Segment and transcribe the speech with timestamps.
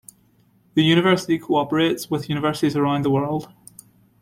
[0.73, 3.53] The university cooperates with universities around the world.